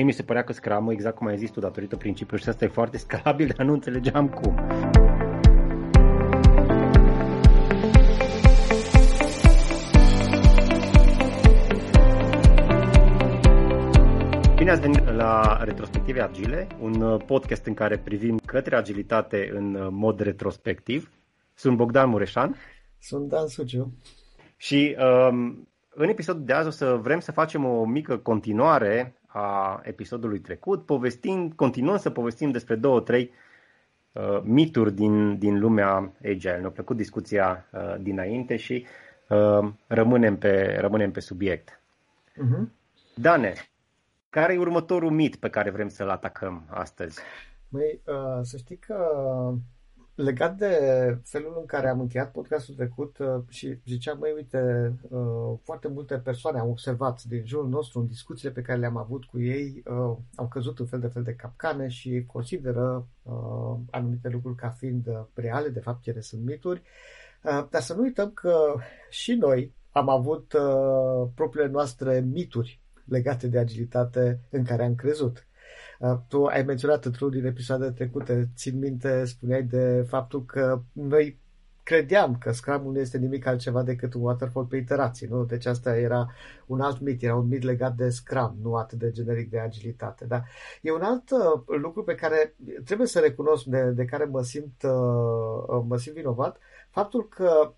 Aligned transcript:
Mie 0.00 0.08
mi 0.08 0.14
se 0.14 0.22
părea 0.22 0.44
că 0.44 0.52
Scrum, 0.52 0.90
exact 0.90 1.16
cum 1.16 1.26
ai 1.26 1.36
zis 1.36 1.50
tu, 1.50 1.60
datorită 1.60 1.96
principiului 1.96 2.42
și 2.42 2.48
asta 2.48 2.64
e 2.64 2.68
foarte 2.68 2.98
scalabil, 2.98 3.46
dar 3.56 3.66
nu 3.66 3.72
înțelegeam 3.72 4.28
cum. 4.28 4.54
Bine 14.56 14.70
ați 14.70 14.80
venit 14.80 15.10
la 15.10 15.62
Retrospective 15.64 16.20
Agile, 16.20 16.66
un 16.80 17.00
uh, 17.00 17.22
podcast 17.26 17.66
în 17.66 17.74
care 17.74 17.98
privim 17.98 18.38
către 18.46 18.76
agilitate 18.76 19.50
în 19.52 19.74
uh, 19.74 19.88
mod 19.90 20.20
retrospectiv. 20.20 21.10
Sunt 21.54 21.76
Bogdan 21.76 22.08
Mureșan. 22.08 22.56
Sunt 22.98 23.28
Dan 23.28 23.46
Suciu. 23.46 23.92
Și 24.56 24.96
um, 24.98 25.68
în 25.88 26.08
episodul 26.08 26.44
de 26.44 26.52
azi 26.52 26.66
o 26.66 26.70
să 26.70 26.98
vrem 27.02 27.18
să 27.20 27.32
facem 27.32 27.64
o 27.64 27.84
mică 27.84 28.16
continuare 28.16 29.14
a 29.32 29.80
episodului 29.84 30.40
trecut, 30.40 30.86
povestind, 30.86 31.52
continuăm 31.52 31.96
să 31.96 32.10
povestim 32.10 32.50
despre 32.50 32.74
două, 32.74 33.00
trei 33.00 33.30
uh, 34.12 34.40
mituri 34.42 34.92
din, 34.92 35.38
din 35.38 35.58
lumea 35.58 36.12
agile. 36.24 36.58
Ne-a 36.58 36.70
plăcut 36.70 36.96
discuția 36.96 37.66
uh, 37.72 37.94
dinainte 38.00 38.56
și 38.56 38.86
uh, 39.28 39.72
rămânem, 39.86 40.36
pe, 40.36 40.76
rămânem 40.80 41.10
pe 41.10 41.20
subiect. 41.20 41.80
Uh-huh. 42.32 42.68
Dane, 43.14 43.54
care 44.30 44.52
e 44.52 44.58
următorul 44.58 45.10
mit 45.10 45.36
pe 45.36 45.48
care 45.48 45.70
vrem 45.70 45.88
să-l 45.88 46.08
atacăm 46.08 46.64
astăzi? 46.68 47.20
Măi, 47.68 48.00
uh, 48.06 48.38
să 48.42 48.56
știi 48.56 48.76
că 48.76 48.96
legat 50.22 50.56
de 50.56 50.74
felul 51.24 51.56
în 51.60 51.66
care 51.66 51.88
am 51.88 52.00
încheiat 52.00 52.30
podcastul 52.30 52.74
trecut 52.74 53.18
uh, 53.18 53.42
și 53.48 53.78
ziceam, 53.86 54.18
măi, 54.18 54.32
uite, 54.36 54.92
uh, 55.08 55.58
foarte 55.62 55.88
multe 55.88 56.18
persoane 56.18 56.58
au 56.58 56.70
observat 56.70 57.22
din 57.22 57.46
jurul 57.46 57.68
nostru 57.68 57.98
în 57.98 58.06
discuțiile 58.06 58.52
pe 58.52 58.60
care 58.60 58.78
le-am 58.78 58.96
avut 58.96 59.24
cu 59.24 59.40
ei, 59.40 59.82
uh, 59.86 60.16
au 60.34 60.48
căzut 60.48 60.78
în 60.78 60.86
fel 60.86 61.00
de 61.00 61.06
fel 61.06 61.22
de 61.22 61.34
capcane 61.34 61.88
și 61.88 62.24
consideră 62.26 63.06
anumite 63.90 64.28
lucruri 64.28 64.56
ca 64.56 64.68
fiind 64.68 65.06
reale, 65.34 65.68
de 65.68 65.80
fapt 65.80 66.06
ele 66.06 66.20
sunt 66.20 66.44
mituri. 66.44 66.82
Dar 67.42 67.80
să 67.80 67.94
nu 67.94 68.02
uităm 68.02 68.30
că 68.30 68.74
și 69.10 69.32
noi 69.32 69.74
am 69.90 70.08
avut 70.08 70.54
propriile 71.34 71.70
noastre 71.70 72.20
mituri 72.20 72.80
legate 73.04 73.48
de 73.48 73.58
agilitate 73.58 74.40
în 74.50 74.64
care 74.64 74.84
am 74.84 74.94
crezut. 74.94 75.46
Uh, 76.00 76.18
tu 76.28 76.44
ai 76.44 76.62
menționat 76.62 77.04
într-unul 77.04 77.34
din 77.34 77.46
episoadele 77.46 77.90
trecute, 77.90 78.48
țin 78.56 78.78
minte, 78.78 79.24
spuneai 79.24 79.62
de 79.62 80.04
faptul 80.08 80.44
că 80.44 80.82
noi 80.92 81.38
credeam 81.82 82.36
că 82.38 82.52
Scrum 82.52 82.92
nu 82.92 82.98
este 82.98 83.18
nimic 83.18 83.46
altceva 83.46 83.82
decât 83.82 84.14
un 84.14 84.22
waterfall 84.22 84.66
pe 84.66 84.76
iterații, 84.76 85.26
nu? 85.26 85.44
Deci 85.44 85.66
asta 85.66 85.96
era 85.96 86.30
un 86.66 86.80
alt 86.80 87.00
mit, 87.00 87.22
era 87.22 87.36
un 87.36 87.48
mit 87.48 87.62
legat 87.62 87.94
de 87.94 88.08
Scrum, 88.08 88.56
nu 88.62 88.74
atât 88.74 88.98
de 88.98 89.10
generic 89.10 89.50
de 89.50 89.58
agilitate. 89.58 90.24
Dar 90.24 90.44
e 90.82 90.92
un 90.92 91.02
alt 91.02 91.30
uh, 91.30 91.76
lucru 91.80 92.04
pe 92.04 92.14
care 92.14 92.54
trebuie 92.84 93.06
să 93.06 93.18
recunosc, 93.18 93.64
de, 93.64 93.90
de 93.90 94.04
care 94.04 94.24
mă 94.24 94.42
simt, 94.42 94.82
uh, 94.82 95.82
mă 95.86 95.96
simt 95.96 96.16
vinovat, 96.16 96.58
faptul 96.90 97.28
că 97.28 97.72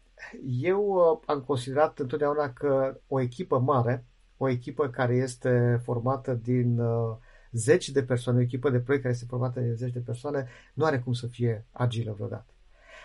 eu 0.61 0.99
am 1.27 1.41
considerat 1.41 1.99
întotdeauna 1.99 2.53
că 2.53 3.01
o 3.09 3.21
echipă 3.21 3.59
mare, 3.59 4.05
o 4.37 4.49
echipă 4.49 4.89
care 4.89 5.15
este 5.15 5.81
formată 5.85 6.35
din 6.43 6.79
uh, 6.79 7.17
zeci 7.53 7.89
de 7.89 8.03
persoane, 8.03 8.39
o 8.39 8.43
echipă 8.43 8.71
de 8.71 8.81
proiect 8.81 9.05
care 9.05 9.15
este 9.17 9.29
formată 9.29 9.61
din 9.61 9.75
zeci 9.75 9.93
de 9.93 9.99
persoane, 9.99 10.49
nu 10.75 10.85
are 10.85 10.99
cum 10.99 11.13
să 11.13 11.27
fie 11.27 11.65
agilă 11.71 12.13
vreodată. 12.13 12.53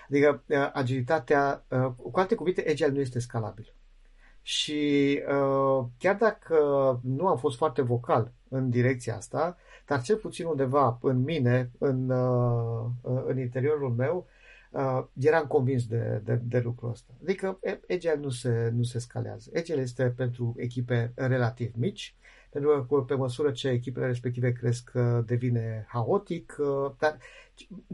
Adică 0.10 0.44
uh, 0.48 0.70
agilitatea, 0.74 1.66
uh, 1.70 1.92
cu 2.12 2.20
alte 2.20 2.36
cuvinte, 2.36 2.66
agile 2.70 2.90
nu 2.90 3.00
este 3.00 3.20
scalabil. 3.20 3.74
Și 4.42 5.22
uh, 5.28 5.86
chiar 5.98 6.16
dacă 6.16 6.56
nu 7.04 7.28
am 7.28 7.38
fost 7.38 7.58
foarte 7.58 7.82
vocal 7.82 8.32
în 8.50 8.70
direcția 8.70 9.16
asta, 9.16 9.58
dar 9.86 10.02
cel 10.02 10.16
puțin 10.16 10.46
undeva 10.46 10.98
în 11.02 11.24
mine, 11.24 11.72
în, 11.78 12.12
în 13.02 13.40
interiorul 13.40 13.90
meu, 13.90 14.28
eram 15.20 15.46
convins 15.48 15.88
de, 15.88 16.22
de, 16.24 16.36
de 16.44 16.60
lucrul 16.60 16.90
ăsta. 16.90 17.14
Adică 17.22 17.60
Agile 17.90 18.16
nu 18.16 18.30
se, 18.30 18.72
nu 18.76 18.84
se 18.84 19.00
scalează. 19.00 19.52
Agile 19.56 19.82
este 19.82 20.14
pentru 20.16 20.54
echipe 20.58 21.12
relativ 21.16 21.72
mici, 21.76 22.16
pentru 22.60 22.86
că 22.90 23.02
pe 23.02 23.16
măsură 23.16 23.52
ce 23.52 23.70
echipele 23.70 24.06
respective 24.06 24.52
cresc, 24.52 24.92
devine 25.26 25.86
haotic, 25.88 26.56
dar 27.00 27.18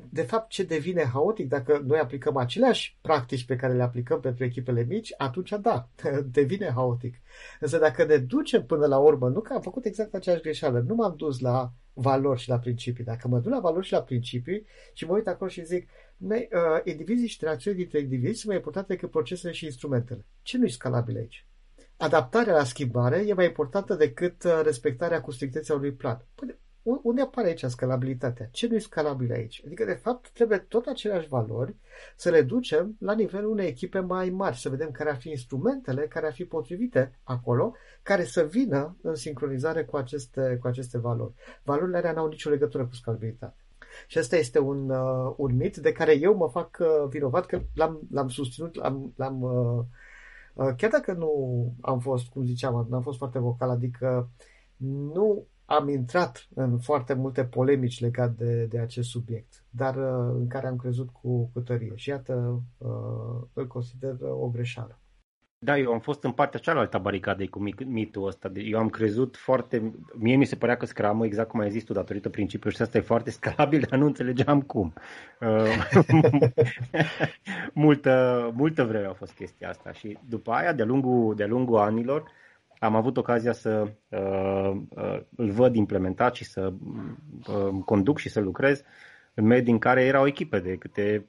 de 0.09 0.21
fapt 0.21 0.49
ce 0.49 0.63
devine 0.63 1.03
haotic, 1.03 1.47
dacă 1.47 1.81
noi 1.85 1.99
aplicăm 1.99 2.37
aceleași 2.37 2.97
practici 3.01 3.45
pe 3.45 3.55
care 3.55 3.73
le 3.73 3.83
aplicăm 3.83 4.19
pentru 4.19 4.43
echipele 4.43 4.83
mici, 4.83 5.13
atunci 5.17 5.53
da, 5.61 5.87
devine 6.31 6.71
haotic. 6.75 7.15
Însă 7.59 7.77
dacă 7.77 8.05
ne 8.05 8.17
ducem 8.17 8.65
până 8.65 8.85
la 8.85 8.97
urmă, 8.97 9.29
nu 9.29 9.41
că 9.41 9.53
am 9.53 9.61
făcut 9.61 9.85
exact 9.85 10.13
aceeași 10.13 10.41
greșeală, 10.41 10.79
nu 10.79 10.95
m-am 10.95 11.13
dus 11.17 11.39
la 11.39 11.71
valori 11.93 12.39
și 12.39 12.49
la 12.49 12.59
principii. 12.59 13.03
Dacă 13.03 13.27
mă 13.27 13.39
duc 13.39 13.51
la 13.51 13.59
valori 13.59 13.85
și 13.85 13.91
la 13.93 14.01
principii 14.01 14.65
și 14.93 15.05
mă 15.05 15.13
uit 15.13 15.27
acolo 15.27 15.49
și 15.49 15.65
zic, 15.65 15.89
uh, 16.17 16.39
indivizii 16.83 17.27
și 17.27 17.37
interacțiuni 17.39 17.77
dintre 17.77 17.99
indivizi 17.99 18.37
sunt 18.37 18.47
mai 18.47 18.55
importante 18.55 18.93
decât 18.93 19.09
procesele 19.09 19.53
și 19.53 19.65
instrumentele. 19.65 20.25
Ce 20.41 20.57
nu 20.57 20.65
e 20.65 20.69
scalabil 20.69 21.17
aici? 21.17 21.45
Adaptarea 21.97 22.55
la 22.55 22.63
schimbare 22.63 23.17
e 23.27 23.33
mai 23.33 23.45
importantă 23.45 23.93
decât 23.93 24.43
uh, 24.43 24.61
respectarea 24.63 25.21
cu 25.21 25.31
strictețea 25.31 25.75
unui 25.75 25.93
plan. 25.93 26.25
Păi, 26.35 26.57
unde 26.83 27.21
apare 27.21 27.47
aici 27.47 27.63
scalabilitatea? 27.63 28.47
Ce 28.51 28.67
nu 28.67 28.75
e 28.75 28.79
scalabil 28.79 29.31
aici? 29.31 29.61
Adică, 29.65 29.85
de 29.85 29.93
fapt, 29.93 30.29
trebuie 30.29 30.57
tot 30.57 30.85
aceleași 30.85 31.27
valori 31.27 31.75
să 32.15 32.29
le 32.29 32.41
ducem 32.41 32.95
la 32.99 33.13
nivelul 33.13 33.51
unei 33.51 33.67
echipe 33.67 33.99
mai 33.99 34.29
mari, 34.29 34.57
să 34.57 34.69
vedem 34.69 34.91
care 34.91 35.09
ar 35.09 35.15
fi 35.15 35.29
instrumentele 35.29 36.07
care 36.07 36.25
ar 36.25 36.33
fi 36.33 36.45
potrivite 36.45 37.19
acolo, 37.23 37.73
care 38.01 38.23
să 38.23 38.43
vină 38.43 38.97
în 39.01 39.15
sincronizare 39.15 39.83
cu 39.83 39.97
aceste, 39.97 40.57
cu 40.61 40.67
aceste 40.67 40.97
valori. 40.97 41.33
Valorile 41.63 41.97
alea 41.97 42.11
n-au 42.11 42.27
nicio 42.27 42.49
legătură 42.49 42.85
cu 42.85 42.93
scalabilitatea. 42.93 43.57
Și 44.07 44.19
ăsta 44.19 44.35
este 44.35 44.59
un, 44.59 44.89
uh, 44.89 45.33
un 45.37 45.55
mit 45.55 45.77
de 45.77 45.91
care 45.91 46.19
eu 46.19 46.35
mă 46.35 46.49
fac 46.49 46.77
uh, 46.79 47.09
vinovat 47.09 47.45
că 47.45 47.61
l-am, 47.73 47.99
l-am 48.11 48.27
susținut, 48.27 48.75
l-am, 48.75 49.13
l-am 49.15 49.41
uh, 49.41 49.51
Uh, 49.51 49.85
chiar 50.55 50.91
dacă 50.91 51.13
nu 51.13 51.29
am 51.81 51.99
fost, 51.99 52.27
cum 52.27 52.45
ziceam, 52.45 52.85
nu 52.89 52.95
am 52.95 53.01
fost 53.01 53.17
foarte 53.17 53.39
vocal, 53.39 53.69
adică 53.69 54.29
nu 54.77 55.47
am 55.65 55.89
intrat 55.89 56.47
în 56.55 56.79
foarte 56.79 57.13
multe 57.13 57.45
polemici 57.45 57.99
legate 57.99 58.43
de, 58.43 58.65
de 58.65 58.79
acest 58.79 59.09
subiect, 59.09 59.65
dar 59.69 59.95
uh, 59.95 60.35
în 60.39 60.47
care 60.47 60.67
am 60.67 60.75
crezut 60.75 61.09
cu, 61.09 61.49
cu 61.53 61.59
tărie. 61.59 61.91
Și 61.95 62.09
iată, 62.09 62.61
uh, 62.77 63.47
îl 63.53 63.67
consider 63.67 64.17
o 64.21 64.49
greșeală. 64.49 64.97
Da, 65.63 65.77
eu 65.77 65.91
am 65.91 65.99
fost 65.99 66.23
în 66.23 66.31
partea 66.31 66.59
cealaltă 66.59 66.97
a 66.97 66.99
baricadei 66.99 67.47
cu 67.47 67.63
mitul 67.85 68.27
ăsta. 68.27 68.51
Eu 68.55 68.79
am 68.79 68.89
crezut 68.89 69.37
foarte... 69.37 69.93
Mie 70.13 70.35
mi 70.35 70.45
se 70.45 70.55
părea 70.55 70.77
că 70.77 70.85
Scrum, 70.85 71.23
exact 71.23 71.49
cum 71.49 71.59
ai 71.59 71.69
zis 71.69 71.83
tu, 71.83 71.93
datorită 71.93 72.29
principiului 72.29 72.75
și 72.75 72.81
asta 72.81 72.97
e 72.97 73.01
foarte 73.01 73.29
scalabil, 73.31 73.85
dar 73.89 73.99
nu 73.99 74.05
înțelegeam 74.05 74.61
cum. 74.61 74.93
Uh, 75.39 76.01
multă, 77.73 78.51
multă 78.55 78.83
vreme 78.83 79.05
a 79.05 79.13
fost 79.13 79.33
chestia 79.33 79.69
asta 79.69 79.91
și 79.91 80.17
după 80.29 80.51
aia, 80.51 80.73
de-a 80.73 80.85
lungul, 80.85 81.35
de-a 81.35 81.47
lungul 81.47 81.77
anilor, 81.77 82.31
am 82.79 82.95
avut 82.95 83.17
ocazia 83.17 83.53
să 83.53 83.91
uh, 84.09 84.81
uh, 84.89 85.19
îl 85.35 85.51
văd 85.51 85.75
implementat 85.75 86.35
și 86.35 86.43
să 86.43 86.73
uh, 87.47 87.83
conduc 87.85 88.17
și 88.17 88.29
să 88.29 88.39
lucrez 88.39 88.83
în 89.33 89.45
medii 89.45 89.71
în 89.71 89.79
care 89.79 90.03
erau 90.03 90.27
echipe 90.27 90.59
de 90.59 90.75
câte 90.75 91.27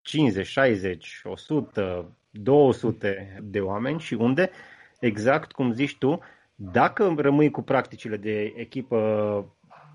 50, 0.00 0.46
60, 0.46 1.20
100, 1.24 2.16
200 2.30 3.38
de 3.42 3.60
oameni 3.60 4.00
și 4.00 4.14
unde, 4.14 4.50
exact 5.00 5.52
cum 5.52 5.72
zici 5.72 5.98
tu, 5.98 6.20
dacă 6.54 7.14
rămâi 7.16 7.50
cu 7.50 7.62
practicile 7.62 8.16
de 8.16 8.52
echipă 8.56 9.44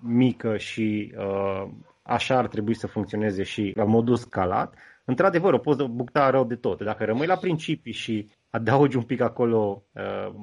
mică 0.01 0.57
și 0.57 1.13
uh, 1.17 1.67
așa 2.01 2.37
ar 2.37 2.47
trebui 2.47 2.73
să 2.73 2.87
funcționeze 2.87 3.43
și 3.43 3.71
la 3.75 3.83
modul 3.83 4.15
scalat, 4.15 4.75
într-adevăr 5.05 5.53
o 5.53 5.57
poți 5.57 5.83
bucta 5.83 6.29
rău 6.29 6.43
de 6.43 6.55
tot. 6.55 6.81
Dacă 6.81 7.05
rămâi 7.05 7.27
la 7.27 7.35
principii 7.35 7.93
și 7.93 8.31
adaugi 8.49 8.97
un 8.97 9.03
pic 9.03 9.21
acolo, 9.21 9.83
uh, 9.91 10.33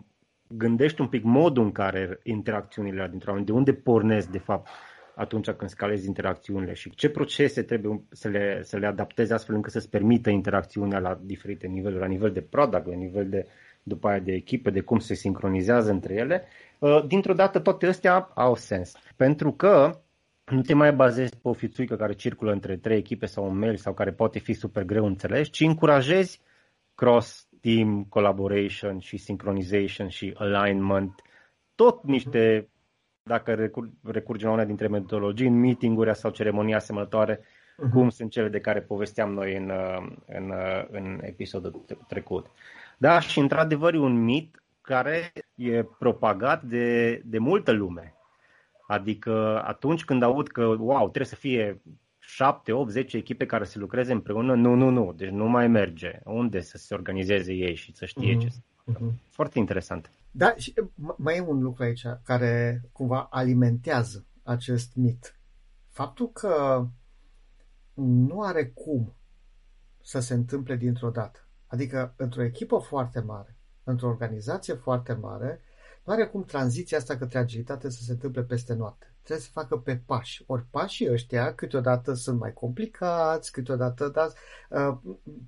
gândești 0.49 1.01
un 1.01 1.07
pic 1.07 1.23
modul 1.25 1.65
în 1.65 1.73
care 1.73 2.19
interacțiunile 2.23 3.09
dintre 3.11 3.29
oameni, 3.29 3.47
de 3.47 3.53
unde 3.53 3.73
pornesc 3.73 4.29
de 4.29 4.39
fapt 4.39 4.69
atunci 5.23 5.51
când 5.51 5.71
scalezi 5.71 6.07
interacțiunile 6.07 6.73
și 6.73 6.91
ce 6.91 7.09
procese 7.09 7.63
trebuie 7.63 8.03
să 8.11 8.29
le, 8.29 8.63
să 8.63 8.77
le 8.77 8.87
adaptezi 8.87 9.33
astfel 9.33 9.55
încât 9.55 9.73
să-ți 9.73 9.91
permită 9.91 10.31
interacțiunea 10.31 10.99
la 10.99 11.21
diferite 11.23 11.67
niveluri, 11.67 12.01
la 12.01 12.07
nivel 12.07 12.33
de 12.33 12.41
product, 12.41 12.87
la 12.87 12.95
nivel 12.95 13.29
de 13.29 13.47
după 13.83 14.09
aia 14.09 14.19
de 14.19 14.33
echipe, 14.33 14.71
de 14.71 14.81
cum 14.81 14.99
se 14.99 15.15
sincronizează 15.15 15.91
între 15.91 16.15
ele, 16.15 16.45
uh, 16.79 17.05
dintr-o 17.07 17.33
dată 17.33 17.59
toate 17.59 17.87
astea 17.87 18.31
au 18.35 18.55
sens. 18.55 18.95
Pentru 19.17 19.53
că 19.53 20.01
nu 20.45 20.61
te 20.61 20.75
mai 20.75 20.93
bazezi 20.93 21.37
pe 21.37 21.49
o 21.49 21.53
fițuică 21.53 21.97
care 21.97 22.13
circulă 22.13 22.53
între 22.53 22.77
trei 22.77 22.97
echipe 22.97 23.27
sau 23.27 23.45
un 23.51 23.59
mail 23.59 23.77
sau 23.77 23.95
care 23.95 24.13
poate 24.13 24.39
fi 24.39 24.53
super 24.53 24.83
greu 24.85 25.07
înțeles, 25.07 25.49
ci 25.49 25.61
încurajezi 25.61 26.41
cross-team 26.95 28.05
collaboration 28.09 28.99
și 28.99 29.17
synchronization 29.17 30.09
și 30.09 30.35
alignment, 30.37 31.23
tot 31.75 32.03
niște 32.05 32.69
dacă 33.23 33.55
recur, 33.55 33.89
recurgem 34.03 34.49
la 34.49 34.55
una 34.55 34.65
dintre 34.65 34.89
metodologii, 34.89 35.47
în 35.47 35.61
meeting-uri 35.61 36.17
sau 36.17 36.31
ceremonii 36.31 36.75
asemănătoare, 36.75 37.37
uh-huh. 37.39 37.91
cum 37.93 38.09
sunt 38.09 38.31
cele 38.31 38.49
de 38.49 38.61
care 38.61 38.81
povesteam 38.81 39.33
noi 39.33 39.57
în, 39.57 39.73
în, 40.27 40.53
în 40.91 41.21
episodul 41.23 41.85
trecut. 42.09 42.47
Da, 42.99 43.21
și 43.21 43.39
într-adevăr 43.39 43.95
e 43.95 43.99
un 43.99 44.25
mit 44.25 44.63
care 44.81 45.33
e 45.55 45.83
propagat 45.99 46.63
de, 46.63 47.15
de 47.25 47.39
multă 47.39 47.73
lume. 47.73 48.15
Adică 48.87 49.63
atunci 49.65 50.05
când 50.05 50.23
aud 50.23 50.49
că, 50.49 50.65
wow, 50.65 51.01
trebuie 51.01 51.27
să 51.27 51.35
fie 51.35 51.83
7, 52.19 52.73
8, 52.73 52.91
10 52.91 53.17
echipe 53.17 53.47
care 53.47 53.65
să 53.65 53.79
lucreze 53.79 54.13
împreună, 54.13 54.55
nu, 54.55 54.75
nu, 54.75 54.89
nu, 54.89 55.13
deci 55.17 55.29
nu 55.29 55.49
mai 55.49 55.69
merge. 55.69 56.19
Unde 56.25 56.61
să 56.61 56.77
se 56.77 56.95
organizeze 56.95 57.53
ei 57.53 57.75
și 57.75 57.95
să 57.95 58.05
știe 58.05 58.37
mm-hmm. 58.37 58.41
ce 58.41 58.49
uh-huh. 58.91 59.13
Foarte 59.31 59.59
interesant. 59.59 60.11
Da, 60.31 60.55
și 60.57 60.75
mai 61.17 61.37
e 61.37 61.41
un 61.41 61.63
lucru 61.63 61.83
aici 61.83 62.07
care 62.25 62.83
cumva 62.93 63.29
alimentează 63.31 64.27
acest 64.43 64.95
mit. 64.95 65.37
Faptul 65.89 66.31
că 66.31 66.87
nu 67.95 68.43
are 68.43 68.67
cum 68.67 69.15
să 70.03 70.21
se 70.21 70.35
întâmple 70.35 70.77
dintr-o 70.77 71.11
dată. 71.11 71.39
Adică 71.67 72.15
într-o 72.17 72.43
echipă 72.43 72.79
foarte 72.79 73.21
mare, 73.21 73.57
într-o 73.85 74.09
organizație 74.09 74.75
foarte 74.75 75.13
mare, 75.13 75.61
nu 76.05 76.13
are 76.13 76.27
cum 76.27 76.45
tranziția 76.45 76.99
asta 76.99 77.17
către 77.17 77.39
agilitate 77.39 77.91
să 77.91 78.03
se 78.03 78.13
întâmple 78.13 78.43
peste 78.43 78.75
noapte. 78.75 79.07
Trebuie 79.23 79.45
să 79.47 79.53
se 79.53 79.61
facă 79.61 79.77
pe 79.77 80.03
pași. 80.07 80.45
Ori 80.47 80.67
pașii 80.71 81.11
ăștia 81.11 81.55
câteodată 81.55 82.13
sunt 82.13 82.39
mai 82.39 82.53
complicați, 82.53 83.53
câteodată 83.53 84.09
da, 84.09 84.29
uh, 84.71 84.99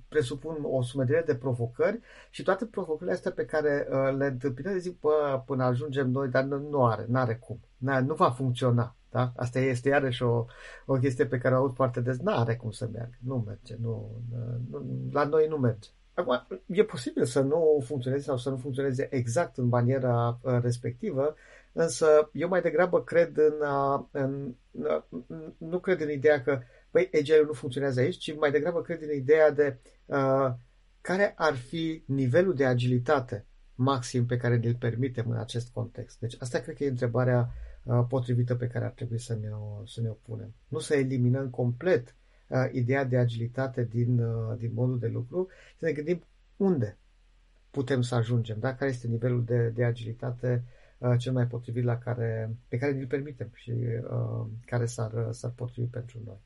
presupun 0.07 0.57
o 0.61 0.81
sumedire 0.81 1.23
de 1.25 1.35
provocări 1.35 1.99
și 2.29 2.43
toate 2.43 2.65
provocările 2.65 3.15
astea 3.15 3.31
pe 3.31 3.45
care 3.45 3.87
uh, 3.89 4.15
le 4.17 4.25
întâmpinăm, 4.25 4.77
zic, 4.77 4.99
bă, 4.99 5.43
până 5.45 5.63
ajungem 5.63 6.09
noi, 6.09 6.27
dar 6.29 6.43
nu, 6.43 6.69
nu 6.69 6.85
are, 6.85 7.05
nu 7.07 7.19
are 7.19 7.35
cum. 7.35 7.59
Nu 7.77 8.13
va 8.13 8.31
funcționa. 8.31 8.95
Da? 9.09 9.31
Asta 9.35 9.59
este 9.59 9.89
iarăși 9.89 10.23
o, 10.23 10.45
o 10.85 10.93
chestie 10.93 11.25
pe 11.25 11.37
care 11.37 11.55
o 11.55 11.57
aud 11.57 11.75
foarte 11.75 12.01
des. 12.01 12.17
Nu 12.17 12.31
are 12.35 12.55
cum 12.55 12.71
să 12.71 12.89
meargă. 12.91 13.15
Nu 13.19 13.43
merge. 13.45 13.75
Nu, 13.81 14.21
nu, 14.69 15.09
la 15.11 15.23
noi 15.23 15.47
nu 15.47 15.57
merge. 15.57 15.89
Acum, 16.15 16.47
e 16.65 16.83
posibil 16.83 17.25
să 17.25 17.41
nu 17.41 17.83
funcționeze 17.85 18.23
sau 18.23 18.37
să 18.37 18.49
nu 18.49 18.57
funcționeze 18.57 19.07
exact 19.11 19.57
în 19.57 19.67
maniera 19.67 20.39
uh, 20.41 20.57
respectivă, 20.61 21.35
însă 21.71 22.29
eu 22.33 22.47
mai 22.47 22.61
degrabă 22.61 23.03
cred 23.03 23.37
în, 23.37 23.53
uh, 23.61 24.05
în, 24.11 24.55
în 24.71 25.53
nu 25.57 25.79
cred 25.79 26.01
în 26.01 26.09
ideea 26.09 26.41
că 26.41 26.61
băi, 26.91 27.09
agile 27.13 27.43
nu 27.45 27.53
funcționează 27.53 27.99
aici, 27.99 28.17
ci 28.17 28.35
mai 28.35 28.51
degrabă 28.51 28.81
cred 28.81 29.01
în 29.01 29.13
ideea 29.13 29.51
de 29.51 29.77
uh, 30.05 30.53
care 31.01 31.33
ar 31.37 31.55
fi 31.55 32.03
nivelul 32.05 32.55
de 32.55 32.65
agilitate 32.65 33.45
maxim 33.75 34.25
pe 34.25 34.37
care 34.37 34.57
ne-l 34.57 34.75
permitem 34.75 35.29
în 35.29 35.37
acest 35.37 35.69
context. 35.69 36.19
Deci 36.19 36.35
asta 36.39 36.59
cred 36.59 36.75
că 36.75 36.83
e 36.83 36.89
întrebarea 36.89 37.49
uh, 37.83 38.05
potrivită 38.09 38.55
pe 38.55 38.67
care 38.67 38.85
ar 38.85 38.91
trebui 38.91 39.19
să 39.19 39.37
ne-o, 39.41 39.85
să 39.85 40.01
ne-o 40.01 40.13
punem. 40.13 40.53
Nu 40.67 40.79
să 40.79 40.95
eliminăm 40.95 41.49
complet 41.49 42.15
uh, 42.47 42.69
ideea 42.71 43.03
de 43.03 43.17
agilitate 43.17 43.83
din, 43.83 44.19
uh, 44.19 44.57
din 44.57 44.71
modul 44.73 44.99
de 44.99 45.07
lucru, 45.07 45.47
să 45.77 45.85
ne 45.85 45.91
gândim 45.91 46.23
unde 46.57 46.97
putem 47.75 48.01
să 48.01 48.15
ajungem, 48.15 48.57
da? 48.59 48.75
care 48.75 48.89
este 48.89 49.07
nivelul 49.07 49.43
de, 49.43 49.69
de 49.69 49.83
agilitate 49.83 50.63
uh, 50.97 51.13
cel 51.17 51.33
mai 51.33 51.47
potrivit 51.47 51.83
la 51.83 51.97
care, 51.97 52.55
pe 52.67 52.77
care 52.77 52.91
ne-l 52.91 53.07
permitem 53.07 53.49
și 53.53 53.71
uh, 53.71 54.45
care 54.65 54.85
s-ar, 54.85 55.27
s-ar 55.31 55.51
potrivi 55.55 55.87
pentru 55.87 56.19
noi. 56.25 56.41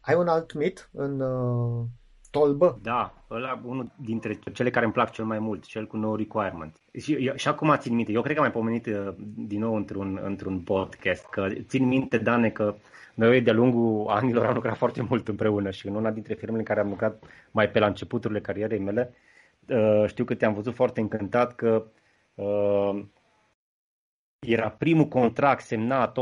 Ai 0.00 0.14
un 0.14 0.28
alt 0.28 0.54
mit 0.54 0.90
în 0.92 1.20
uh, 1.20 1.86
tolbă? 2.30 2.78
Da, 2.82 3.14
ăla 3.30 3.60
unul 3.64 3.90
dintre 3.96 4.38
cele 4.52 4.70
care 4.70 4.84
îmi 4.84 4.94
plac 4.94 5.10
cel 5.10 5.24
mai 5.24 5.38
mult, 5.38 5.64
cel 5.64 5.86
cu 5.86 5.96
no 5.96 6.16
requirement. 6.16 6.76
Și, 6.98 7.32
și 7.34 7.48
acum 7.48 7.74
țin 7.76 7.94
minte, 7.94 8.12
eu 8.12 8.22
cred 8.22 8.36
că 8.36 8.40
am 8.40 8.46
mai 8.46 8.60
pomenit 8.60 8.86
uh, 8.86 9.14
din 9.36 9.60
nou 9.60 9.74
într-un, 9.74 10.20
într-un 10.22 10.60
podcast, 10.60 11.26
că 11.26 11.48
țin 11.66 11.86
minte, 11.86 12.18
Dane, 12.18 12.50
că 12.50 12.74
noi 13.14 13.40
de-a 13.40 13.52
lungul 13.52 14.08
anilor 14.08 14.46
am 14.46 14.54
lucrat 14.54 14.76
foarte 14.76 15.06
mult 15.08 15.28
împreună 15.28 15.70
și 15.70 15.86
în 15.86 15.94
una 15.94 16.10
dintre 16.10 16.34
firmele 16.34 16.58
în 16.58 16.64
care 16.64 16.80
am 16.80 16.88
lucrat 16.88 17.24
mai 17.50 17.70
pe 17.70 17.78
la 17.78 17.86
începuturile 17.86 18.40
carierei 18.40 18.78
mele, 18.78 19.14
uh, 19.68 20.04
știu 20.06 20.24
că 20.24 20.34
te-am 20.34 20.54
văzut 20.54 20.74
foarte 20.74 21.00
încântat 21.00 21.54
că 21.54 21.84
uh, 22.34 23.02
era 24.52 24.68
primul 24.68 25.08
contract 25.08 25.64
semnat, 25.64 26.18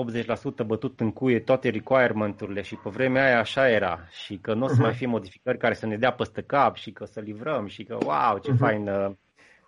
80% 0.62 0.66
bătut 0.66 1.00
în 1.00 1.12
cuie 1.12 1.40
toate 1.40 1.68
requirement-urile 1.68 2.62
și 2.62 2.74
pe 2.74 2.90
vremea 2.90 3.24
aia 3.24 3.38
așa 3.38 3.68
era 3.68 4.00
și 4.24 4.36
că 4.36 4.54
nu 4.54 4.64
o 4.64 4.68
să 4.68 4.76
mai 4.78 4.88
mhm. 4.88 4.96
fie 4.96 5.06
modificări 5.06 5.58
care 5.58 5.74
să 5.74 5.86
ne 5.86 5.96
dea 5.96 6.12
peste 6.12 6.42
cap 6.42 6.76
și 6.76 6.92
că 6.92 7.04
să 7.04 7.20
livrăm 7.20 7.66
și 7.66 7.84
că 7.84 7.98
wow, 8.04 8.38
ce, 8.38 8.52
uh-huh. 8.52 8.56
fain, 8.56 8.88
uh, 8.88 9.10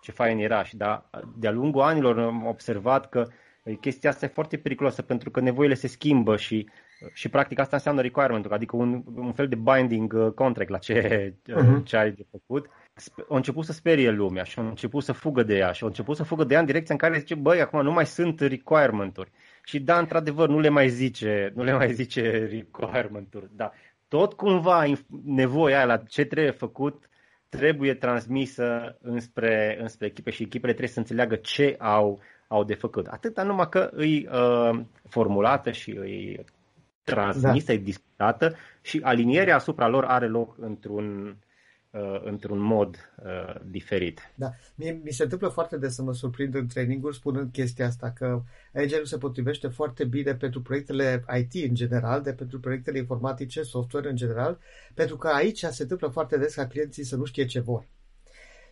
ce 0.01 0.13
fain 0.13 0.39
era 0.39 0.65
și 0.65 0.77
da, 0.77 1.11
de-a 1.37 1.51
lungul 1.51 1.83
anilor 1.83 2.19
am 2.19 2.47
observat 2.47 3.09
că 3.09 3.27
chestia 3.81 4.11
asta 4.11 4.25
e 4.25 4.29
foarte 4.29 4.57
periculoasă 4.57 5.03
pentru 5.03 5.31
că 5.31 5.41
nevoile 5.41 5.75
se 5.75 5.87
schimbă 5.87 6.37
și 6.37 6.69
și 7.13 7.29
practic 7.29 7.59
asta 7.59 7.77
înseamnă 7.77 8.01
requirement 8.01 8.47
adică 8.47 8.77
un, 8.77 9.03
un 9.15 9.33
fel 9.33 9.49
de 9.49 9.55
binding 9.55 10.13
uh, 10.13 10.33
contract 10.33 10.71
la 10.71 10.79
ce, 10.79 11.35
uh-huh. 11.51 11.83
ce 11.85 11.97
ai 11.97 12.11
de 12.11 12.27
făcut. 12.31 12.69
Au 13.29 13.37
început 13.37 13.65
să 13.65 13.73
sperie 13.73 14.11
lumea 14.11 14.43
și 14.43 14.59
au 14.59 14.67
început 14.67 15.03
să 15.03 15.13
fugă 15.13 15.43
de 15.43 15.57
ea 15.57 15.73
și 15.73 15.83
au 15.83 15.89
început 15.89 16.17
să 16.17 16.23
fugă 16.23 16.45
de 16.45 16.55
ea 16.55 16.61
în 16.61 16.67
direcția 16.67 16.95
în 16.95 17.01
care 17.01 17.19
zice, 17.19 17.35
băi, 17.35 17.61
acum 17.61 17.83
nu 17.83 17.93
mai 17.93 18.07
sunt 18.07 18.41
requirement-uri. 18.41 19.31
Și 19.65 19.81
da, 19.81 19.99
într-adevăr, 19.99 20.49
nu 20.49 20.59
le 20.59 20.69
mai 20.69 20.89
zice, 20.89 21.53
nu 21.55 21.63
le 21.63 21.73
mai 21.73 21.93
zice 21.93 22.49
requirement-uri, 22.51 23.49
da. 23.57 23.73
Tot 24.09 24.33
cumva 24.33 24.85
nevoia 25.25 25.77
aia 25.77 25.87
la 25.87 25.97
ce 25.97 26.25
trebuie 26.25 26.53
făcut 26.53 27.09
trebuie 27.49 27.95
transmisă 27.95 28.97
înspre, 29.01 29.79
înspre 29.81 30.07
echipe 30.07 30.31
și 30.31 30.43
echipele 30.43 30.73
trebuie 30.73 30.93
să 30.93 30.99
înțeleagă 30.99 31.35
ce 31.37 31.77
au, 31.79 32.21
au 32.49 32.65
de 32.65 32.75
făcut. 32.75 33.07
Atâta 33.07 33.43
numai 33.43 33.69
că 33.69 33.91
îi 33.93 34.29
uh, 34.33 34.81
formulată 35.09 35.71
și 35.71 35.91
îi 35.91 36.45
transmisă, 37.05 37.67
da. 37.67 37.73
e 37.73 37.77
discutată 37.77 38.57
și 38.81 39.01
alinierea 39.03 39.55
asupra 39.55 39.89
lor 39.89 40.05
are 40.05 40.27
loc 40.27 40.57
într-un, 40.59 41.37
uh, 41.99 42.21
într-un 42.25 42.59
mod 42.59 43.13
uh, 43.25 43.55
diferit. 43.65 44.21
Da, 44.35 44.51
Mie, 44.75 45.01
mi 45.05 45.13
se 45.13 45.23
întâmplă 45.23 45.49
foarte 45.49 45.77
des 45.77 45.95
să 45.95 46.03
mă 46.03 46.15
surprind 46.15 46.55
în 46.55 46.67
traininguri 46.67 47.17
spunând 47.17 47.53
chestia 47.53 47.87
asta, 47.87 48.11
că 48.11 48.43
agile 48.75 49.05
se 49.05 49.19
potrivește 49.19 49.69
foarte 49.69 50.05
bine 50.05 50.35
pentru 50.35 50.63
proiectele 50.63 51.25
IT 51.39 51.69
în 51.69 51.75
general, 51.75 52.23
de 52.23 52.33
pentru 52.33 52.61
proiectele 52.61 52.99
informatice, 52.99 53.63
software 53.63 54.09
în 54.09 54.17
general, 54.17 54.59
pentru 54.95 55.17
că 55.17 55.29
aici 55.29 55.65
se 55.65 55.83
întâmplă 55.83 56.09
foarte 56.09 56.39
des 56.39 56.55
ca 56.55 56.67
clienții 56.67 57.05
să 57.05 57.17
nu 57.17 57.25
știe 57.25 57.45
ce 57.45 57.61
vor. 57.61 57.87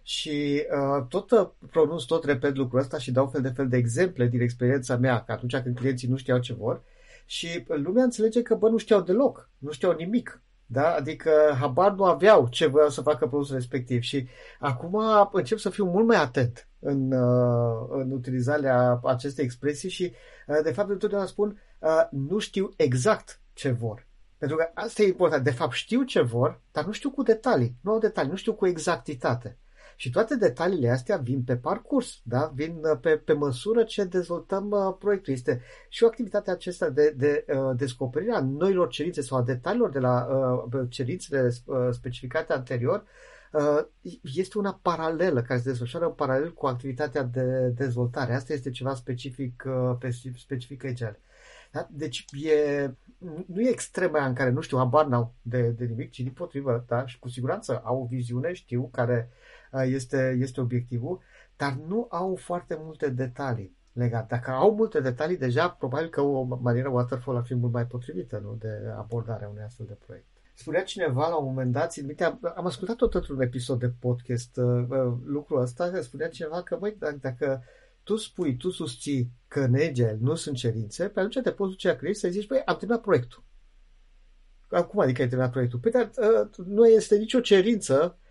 Și 0.03 0.67
uh, 0.71 1.07
tot 1.09 1.31
uh, 1.31 1.49
pronunț, 1.71 2.03
tot 2.03 2.25
repet 2.25 2.57
lucrul 2.57 2.81
ăsta 2.81 2.99
și 2.99 3.13
dau 3.13 3.27
fel 3.27 3.41
de 3.41 3.49
fel 3.49 3.69
de 3.69 3.77
exemple 3.77 4.27
din 4.27 4.41
experiența 4.41 4.97
mea, 4.97 5.25
că 5.25 5.33
atunci 5.33 5.57
când 5.57 5.77
clienții 5.77 6.09
nu 6.09 6.17
știau 6.17 6.39
ce 6.39 6.53
vor, 6.55 6.83
și 7.27 7.65
lumea 7.67 8.05
înțelege 8.05 8.43
că, 8.43 8.55
bă, 8.55 8.69
nu 8.69 8.77
știau 8.77 9.03
deloc, 9.03 9.51
nu 9.59 9.71
știau 9.71 9.93
nimic. 9.93 10.43
Da? 10.67 10.95
Adică 10.95 11.31
habar 11.59 11.93
nu 11.93 12.05
aveau 12.05 12.49
ce 12.49 12.67
voiau 12.67 12.89
să 12.89 13.01
facă 13.01 13.27
produsul 13.27 13.55
respectiv 13.55 14.01
și 14.01 14.29
acum 14.59 15.01
încep 15.33 15.59
să 15.59 15.71
fiu 15.71 15.85
mult 15.85 16.07
mai 16.07 16.17
atent 16.17 16.69
în, 16.79 17.13
uh, 17.13 17.89
în 17.91 18.11
utilizarea 18.11 19.01
acestei 19.05 19.45
expresii 19.45 19.91
și 19.91 20.13
uh, 20.47 20.59
de 20.63 20.73
fapt 20.73 20.91
întotdeauna 20.91 21.27
spun 21.27 21.63
uh, 21.79 22.07
nu 22.11 22.39
știu 22.39 22.69
exact 22.77 23.41
ce 23.53 23.71
vor. 23.71 24.07
Pentru 24.39 24.57
că 24.57 24.71
asta 24.75 25.03
e 25.03 25.07
important. 25.07 25.45
De 25.45 25.51
fapt 25.51 25.73
știu 25.73 26.03
ce 26.03 26.21
vor, 26.21 26.61
dar 26.73 26.85
nu 26.85 26.93
știu 26.93 27.11
cu 27.11 27.23
detalii. 27.23 27.77
Nu 27.81 27.93
au 27.93 27.99
detalii, 27.99 28.31
nu 28.31 28.37
știu 28.37 28.55
cu 28.55 28.67
exactitate. 28.67 29.59
Și 29.99 30.11
toate 30.11 30.37
detaliile 30.37 30.91
astea 30.91 31.17
vin 31.17 31.43
pe 31.43 31.57
parcurs, 31.57 32.21
da? 32.23 32.53
vin 32.55 32.81
uh, 32.83 32.99
pe, 33.01 33.17
pe 33.17 33.33
măsură 33.33 33.83
ce 33.83 34.05
dezvoltăm 34.05 34.71
uh, 34.71 34.95
proiectul. 34.99 35.33
Este 35.33 35.63
și 35.89 36.05
o 36.05 36.07
activitate 36.07 36.51
acesta 36.51 36.91
de, 36.91 37.15
de 37.17 37.45
uh, 37.49 37.77
descoperire 37.77 38.33
a 38.33 38.41
noilor 38.41 38.89
cerințe 38.89 39.21
sau 39.21 39.39
a 39.39 39.43
detaliilor 39.43 39.91
de 39.91 39.99
la 39.99 40.27
uh, 40.27 40.87
cerințele 40.89 41.51
uh, 41.65 41.77
specificate 41.91 42.53
anterior 42.53 43.05
uh, 43.53 43.85
este 44.23 44.59
una 44.59 44.79
paralelă 44.83 45.43
care 45.43 45.61
se 45.61 45.69
desfășoară 45.69 46.07
în 46.07 46.13
paralel 46.13 46.53
cu 46.53 46.67
activitatea 46.67 47.23
de 47.23 47.69
dezvoltare. 47.69 48.35
Asta 48.35 48.53
este 48.53 48.71
ceva 48.71 48.95
specific, 48.95 49.65
uh, 49.67 50.11
specific 50.37 50.85
agile. 50.85 51.21
Da? 51.73 51.89
Deci 51.91 52.25
e, 52.45 52.91
nu 53.47 53.61
e 53.61 53.69
extrema 53.69 54.27
în 54.27 54.35
care 54.35 54.51
nu 54.51 54.61
știu, 54.61 54.77
habar 54.77 55.07
n-au 55.07 55.35
de, 55.43 55.69
de 55.69 55.85
nimic, 55.85 56.11
ci 56.11 56.21
din 56.21 56.33
potrivă, 56.33 56.85
da? 56.89 57.07
și 57.07 57.19
cu 57.19 57.29
siguranță 57.29 57.83
au 57.85 58.03
o 58.03 58.07
viziune, 58.07 58.53
știu, 58.53 58.89
care 58.93 59.31
este, 59.85 60.37
este 60.41 60.61
obiectivul, 60.61 61.21
dar 61.57 61.79
nu 61.87 62.07
au 62.11 62.37
foarte 62.37 62.79
multe 62.81 63.09
detalii 63.09 63.77
legate. 63.93 64.27
Dacă 64.29 64.51
au 64.51 64.75
multe 64.75 65.01
detalii, 65.01 65.37
deja 65.37 65.69
probabil 65.69 66.09
că 66.09 66.21
o 66.21 66.43
manieră 66.43 66.89
waterfall 66.89 67.37
ar 67.37 67.45
fi 67.45 67.55
mult 67.55 67.73
mai 67.73 67.87
potrivită 67.87 68.39
nu? 68.39 68.57
de 68.59 68.69
abordarea 68.97 69.49
unui 69.49 69.63
astfel 69.63 69.87
de 69.87 69.99
proiect. 70.07 70.27
Spunea 70.55 70.83
cineva 70.83 71.29
la 71.29 71.37
un 71.37 71.45
moment 71.45 71.73
dat, 71.73 71.91
țin 71.91 72.07
minte, 72.07 72.25
am, 72.25 72.53
am 72.57 72.67
ascultat 72.67 72.97
tot 72.97 73.15
într-un 73.15 73.41
episod 73.41 73.79
de 73.79 73.93
podcast 74.01 74.57
uh, 74.57 74.87
uh, 74.89 75.13
lucrul 75.25 75.61
ăsta, 75.61 76.01
spunea 76.01 76.29
cineva 76.29 76.63
că, 76.63 76.77
băi, 76.77 76.97
dacă, 76.99 77.19
dacă 77.21 77.63
tu 78.03 78.17
spui, 78.17 78.57
tu 78.57 78.71
susții 78.71 79.33
că 79.49 79.61
în 79.61 79.75
Agile 79.75 80.19
nu 80.21 80.35
sunt 80.35 80.57
cerințe, 80.57 81.09
pe 81.09 81.21
atunci 81.21 81.43
te 81.43 81.53
poți 81.53 81.71
duce 81.71 81.89
la 81.89 81.97
client 81.97 82.17
să 82.17 82.29
zici, 82.29 82.47
băi, 82.47 82.63
am 82.65 82.77
terminat 82.77 83.03
proiectul. 83.03 83.45
Acum 84.71 85.01
adică 85.01 85.23
ai 85.23 85.29
terminat 85.29 85.53
proiectul? 85.53 85.79
Păi, 85.79 85.91
dar 85.91 86.11
uh, 86.17 86.67
nu 86.67 86.87
este 86.87 87.17
nicio 87.17 87.41
cerință 87.41 88.19
Uh, 88.19 88.26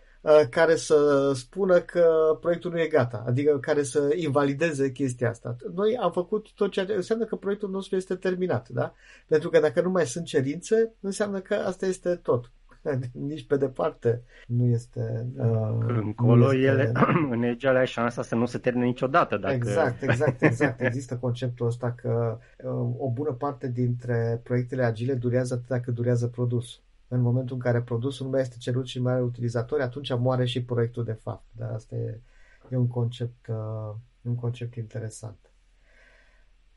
care 0.49 0.75
să 0.75 1.31
spună 1.35 1.79
că 1.79 2.37
proiectul 2.41 2.71
nu 2.71 2.79
e 2.79 2.87
gata, 2.87 3.23
adică 3.27 3.57
care 3.59 3.83
să 3.83 4.13
invalideze 4.15 4.91
chestia 4.91 5.29
asta. 5.29 5.55
Noi 5.75 5.97
am 6.01 6.11
făcut 6.11 6.51
tot 6.55 6.71
ceea 6.71 6.85
ce 6.85 6.93
înseamnă 6.93 7.25
că 7.25 7.35
proiectul 7.35 7.69
nostru 7.69 7.95
este 7.95 8.15
terminat, 8.15 8.69
da? 8.69 8.93
Pentru 9.27 9.49
că 9.49 9.59
dacă 9.59 9.81
nu 9.81 9.89
mai 9.89 10.05
sunt 10.05 10.25
cerințe, 10.25 10.93
înseamnă 10.99 11.39
că 11.39 11.53
asta 11.53 11.85
este 11.85 12.15
tot. 12.15 12.51
nici 13.29 13.45
pe 13.45 13.57
departe 13.57 14.21
nu 14.47 14.65
este... 14.65 15.25
Uh, 15.37 15.45
Încolo 15.87 16.45
nu 16.45 16.51
este... 16.51 16.67
ele, 16.67 16.91
în 17.31 17.43
Age 17.43 17.67
ai 17.67 17.87
șansa 17.87 18.21
să 18.21 18.35
nu 18.35 18.45
se 18.45 18.57
termine 18.57 18.85
niciodată. 18.85 19.37
Dacă... 19.37 19.53
Exact, 19.53 20.01
exact, 20.01 20.41
exact. 20.41 20.81
Există 20.81 21.17
conceptul 21.17 21.67
ăsta 21.67 21.91
că 22.01 22.37
uh, 22.63 22.71
o 22.97 23.11
bună 23.11 23.31
parte 23.31 23.67
dintre 23.67 24.41
proiectele 24.43 24.83
agile 24.83 25.13
durează 25.13 25.53
atât 25.53 25.83
cât 25.83 25.93
durează 25.93 26.27
produsul. 26.27 26.83
În 27.07 27.21
momentul 27.21 27.55
în 27.55 27.61
care 27.61 27.81
produsul 27.81 28.25
nu 28.25 28.31
mai 28.31 28.41
este 28.41 28.55
cerut 28.59 28.87
și 28.87 28.99
mai 28.99 29.13
are 29.13 29.21
utilizatori, 29.21 29.81
atunci 29.81 30.15
moare 30.17 30.45
și 30.45 30.63
proiectul 30.63 31.03
de 31.03 31.13
fapt. 31.13 31.45
Dar 31.51 31.71
asta 31.71 31.95
e, 31.95 32.21
e 32.69 32.75
un 32.75 32.87
concept, 32.87 33.47
uh, 33.47 33.95
un 34.21 34.35
concept 34.35 34.75
interesant. 34.75 35.51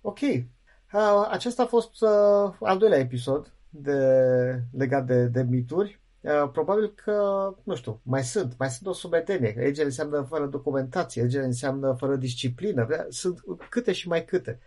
Ok, 0.01 0.19
uh, 0.21 1.29
acesta 1.31 1.63
a 1.63 1.67
fost 1.67 2.03
uh, 2.03 2.55
al 2.61 2.79
doilea 2.79 2.99
episod 2.99 3.53
de, 3.71 4.63
legat 4.73 5.07
de, 5.07 5.27
de 5.27 5.43
mituri. 5.43 6.01
Uh, 6.21 6.51
probabil 6.53 6.93
că, 7.05 7.49
nu 7.63 7.75
știu, 7.75 8.01
mai 8.03 8.25
sunt, 8.25 8.55
mai 8.59 8.71
sunt 8.71 8.89
o 8.89 8.93
sumedenie. 8.93 9.55
Egele 9.59 9.87
înseamnă 9.87 10.23
fără 10.23 10.47
documentație, 10.47 11.23
egele 11.23 11.45
înseamnă 11.45 11.95
fără 11.99 12.17
disciplină, 12.17 13.07
sunt 13.09 13.41
câte 13.69 13.93
și 13.93 14.09
mai 14.09 14.25
câte. 14.25 14.59
Uh, 14.61 14.67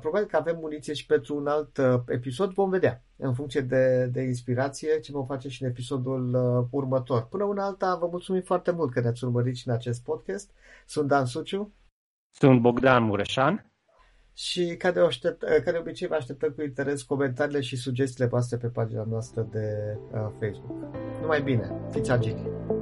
probabil 0.00 0.26
că 0.26 0.36
avem 0.36 0.56
muniție 0.60 0.94
și 0.94 1.06
pentru 1.06 1.36
un 1.36 1.46
alt 1.46 1.76
uh, 1.76 2.00
episod, 2.06 2.52
vom 2.52 2.70
vedea, 2.70 3.02
în 3.16 3.34
funcție 3.34 3.60
de, 3.60 4.06
de 4.12 4.22
inspirație, 4.22 5.00
ce 5.00 5.12
vom 5.12 5.26
face 5.26 5.48
și 5.48 5.62
în 5.62 5.68
episodul 5.68 6.34
uh, 6.34 6.66
următor. 6.70 7.26
Până 7.26 7.44
una 7.44 7.64
alta, 7.64 7.96
vă 7.96 8.06
mulțumim 8.10 8.42
foarte 8.42 8.70
mult 8.70 8.92
că 8.92 9.00
ne-ați 9.00 9.24
urmărit 9.24 9.56
și 9.56 9.68
în 9.68 9.74
acest 9.74 10.02
podcast. 10.02 10.50
Sunt 10.86 11.08
Dan 11.08 11.24
Suciu. 11.24 11.74
Sunt 12.30 12.60
Bogdan 12.60 13.02
Mureșan 13.02 13.70
și 14.34 14.74
ca 14.78 14.90
de, 14.90 15.00
aștept, 15.00 15.42
ca 15.64 15.70
de 15.70 15.78
obicei 15.78 16.08
vă 16.08 16.14
așteptăm 16.14 16.50
cu 16.50 16.62
interes 16.62 17.02
comentariile 17.02 17.60
și 17.60 17.76
sugestiile 17.76 18.28
voastre 18.28 18.56
pe 18.56 18.66
pagina 18.66 19.04
noastră 19.08 19.48
de 19.50 19.96
uh, 20.12 20.28
Facebook. 20.38 20.94
Numai 21.20 21.42
bine, 21.42 21.72
fiți 21.90 22.10
agili! 22.10 22.79